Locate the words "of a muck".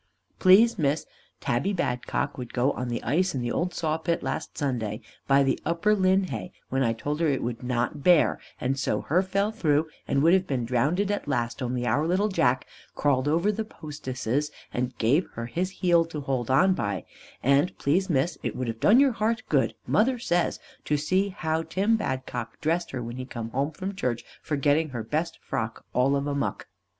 26.15-26.67